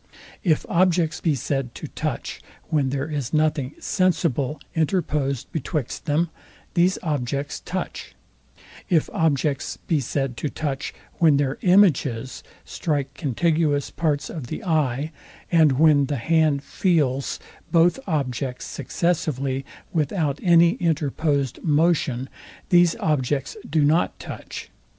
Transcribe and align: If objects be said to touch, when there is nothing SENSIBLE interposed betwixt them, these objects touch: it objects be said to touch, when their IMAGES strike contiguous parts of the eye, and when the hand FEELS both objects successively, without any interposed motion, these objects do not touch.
If 0.43 0.65
objects 0.67 1.21
be 1.21 1.35
said 1.35 1.75
to 1.75 1.85
touch, 1.87 2.41
when 2.69 2.89
there 2.89 3.07
is 3.07 3.33
nothing 3.35 3.75
SENSIBLE 3.79 4.59
interposed 4.73 5.51
betwixt 5.51 6.05
them, 6.05 6.31
these 6.73 6.97
objects 7.03 7.59
touch: 7.59 8.15
it 8.89 9.07
objects 9.13 9.77
be 9.77 9.99
said 9.99 10.37
to 10.37 10.49
touch, 10.49 10.91
when 11.19 11.37
their 11.37 11.59
IMAGES 11.61 12.41
strike 12.65 13.13
contiguous 13.13 13.91
parts 13.91 14.31
of 14.31 14.47
the 14.47 14.63
eye, 14.63 15.11
and 15.51 15.73
when 15.73 16.07
the 16.07 16.15
hand 16.17 16.63
FEELS 16.63 17.39
both 17.71 17.99
objects 18.07 18.65
successively, 18.65 19.63
without 19.93 20.39
any 20.41 20.71
interposed 20.77 21.61
motion, 21.63 22.27
these 22.69 22.95
objects 22.95 23.55
do 23.69 23.85
not 23.85 24.17
touch. 24.19 24.71